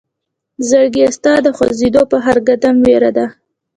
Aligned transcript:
زړګيه 0.69 1.07
ستا 1.17 1.33
د 1.45 1.47
خوئيدو 1.57 2.01
په 2.11 2.17
هر 2.25 2.37
قدم 2.47 2.75
وئيره 2.83 3.11
ده 3.17 3.25